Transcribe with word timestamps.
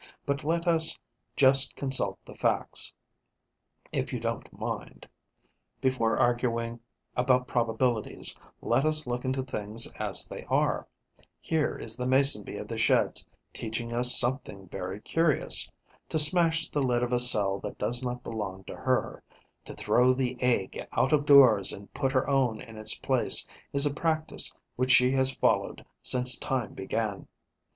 But 0.25 0.43
let 0.43 0.67
us 0.67 0.97
just 1.35 1.75
consult 1.75 2.17
the 2.25 2.33
facts, 2.33 2.91
if 3.91 4.11
you 4.11 4.19
don't 4.19 4.51
mind; 4.51 5.07
before 5.79 6.17
arguing 6.17 6.79
about 7.15 7.47
probabilities, 7.47 8.35
let 8.63 8.83
us 8.83 9.05
look 9.05 9.25
into 9.25 9.43
things 9.43 9.85
as 9.99 10.27
they 10.27 10.43
are. 10.45 10.87
Here 11.39 11.77
is 11.77 11.95
the 11.97 12.07
Mason 12.07 12.43
bee 12.43 12.55
of 12.57 12.67
the 12.67 12.79
Sheds 12.79 13.27
teaching 13.53 13.93
us 13.93 14.17
something 14.19 14.67
very 14.69 14.99
curious. 15.01 15.69
To 16.09 16.17
smash 16.17 16.67
the 16.69 16.81
lid 16.81 17.03
of 17.03 17.13
a 17.13 17.19
cell 17.19 17.59
that 17.59 17.77
does 17.77 18.01
not 18.01 18.23
belong 18.23 18.63
to 18.63 18.75
her, 18.75 19.21
to 19.65 19.75
throw 19.75 20.13
the 20.13 20.35
egg 20.41 20.83
out 20.93 21.13
of 21.13 21.27
doors 21.27 21.71
and 21.71 21.93
put 21.93 22.11
her 22.11 22.27
own 22.27 22.59
in 22.59 22.75
its 22.75 22.97
place 22.97 23.45
is 23.71 23.85
a 23.85 23.93
practice 23.93 24.51
which 24.77 24.89
she 24.89 25.11
has 25.11 25.29
followed 25.35 25.85
since 26.01 26.39
time 26.39 26.73
began. 26.73 27.27